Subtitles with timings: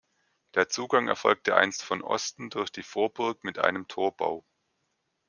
[0.55, 4.43] Der Zugang erfolgte einst von Osten durch die Vorburg mit einem Torbau.